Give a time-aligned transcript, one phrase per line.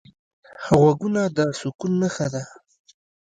[0.65, 2.43] غوږونه د سکون نښه ده